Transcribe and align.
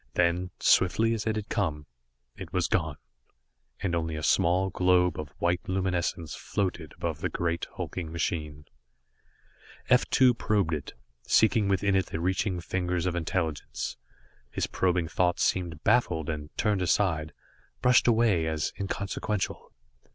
Then, 0.15 0.49
swiftly 0.59 1.13
as 1.13 1.27
it 1.27 1.35
had 1.35 1.47
come, 1.47 1.85
it 2.35 2.51
was 2.51 2.67
gone, 2.67 2.97
and 3.81 3.93
only 3.93 4.15
a 4.15 4.23
small 4.23 4.71
globe 4.71 5.19
of 5.19 5.29
white 5.37 5.61
luminescence 5.69 6.33
floated 6.33 6.93
above 6.93 7.21
the 7.21 7.29
great 7.29 7.67
hulking 7.75 8.11
machine. 8.11 8.65
F 9.91 10.09
2 10.09 10.33
probed 10.33 10.73
it, 10.73 10.93
seeking 11.27 11.67
within 11.67 11.93
it 11.93 11.97
with 12.05 12.05
the 12.07 12.19
reaching 12.19 12.59
fingers 12.61 13.05
of 13.05 13.15
intelligence. 13.15 13.95
His 14.49 14.65
probing 14.65 15.07
thoughts 15.09 15.43
seemed 15.43 15.83
baffled 15.83 16.31
and 16.31 16.49
turned 16.57 16.81
aside, 16.81 17.31
brushed 17.83 18.07
away, 18.07 18.47
as 18.47 18.73
inconsequential. 18.79 19.71